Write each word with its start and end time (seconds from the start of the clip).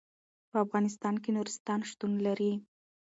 په 0.49 0.57
افغانستان 0.65 1.15
کې 1.23 1.29
نورستان 1.35 1.79
شتون 1.89 2.11
لري. 2.25 2.53